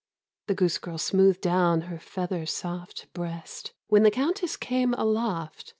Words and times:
'* 0.25 0.47
The 0.47 0.55
goosegirl 0.55 0.99
smoothed 0.99 1.41
down 1.41 1.81
her 1.81 1.99
feather 1.99 2.47
soft 2.47 3.13
Breast...." 3.13 3.73
When 3.89 4.01
the 4.01 4.09
Countess 4.09 4.57
came 4.57 4.95
aloft. 4.95 5.69